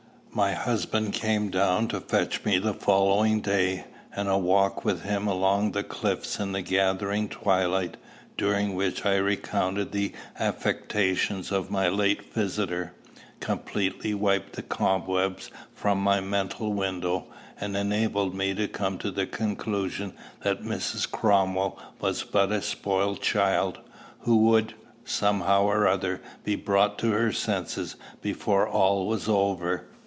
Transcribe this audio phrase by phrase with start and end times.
[0.33, 3.83] My husband came down to fetch me the following day;
[4.15, 7.97] and a walk with him along the cliffs in the gathering twilight,
[8.37, 12.93] during which I recounted the affectations of my late visitor,
[13.41, 17.23] completely wiped the cobwebs from my mental windows,
[17.59, 20.13] and enabled me to come to the conclusion
[20.45, 21.11] that Mrs.
[21.11, 23.79] Cromwell was but a spoiled child,
[24.21, 29.87] who would, somehow or other, be brought to her senses before all was over.